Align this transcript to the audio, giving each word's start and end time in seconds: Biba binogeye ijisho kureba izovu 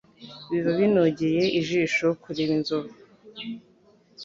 Biba 0.49 0.71
binogeye 0.79 1.43
ijisho 1.59 2.07
kureba 2.21 2.53
izovu 2.59 2.95